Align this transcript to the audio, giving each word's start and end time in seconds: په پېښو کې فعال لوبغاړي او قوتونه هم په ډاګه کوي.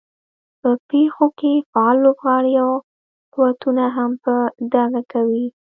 په 0.61 0.69
پېښو 0.89 1.25
کې 1.39 1.53
فعال 1.71 1.97
لوبغاړي 2.05 2.53
او 2.63 2.71
قوتونه 3.35 3.83
هم 3.95 4.11
په 4.23 4.35
ډاګه 4.71 5.01
کوي. 5.11 5.45